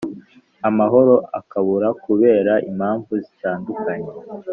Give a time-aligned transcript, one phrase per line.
[0.69, 4.11] amahoro akabura kubera impavu zitandukanye